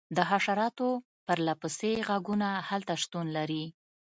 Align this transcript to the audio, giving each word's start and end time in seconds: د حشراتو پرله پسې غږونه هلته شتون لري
د 0.15 0.17
حشراتو 0.31 0.89
پرله 1.25 1.53
پسې 1.61 1.91
غږونه 2.09 2.49
هلته 2.69 2.93
شتون 3.03 3.25
لري 3.37 3.65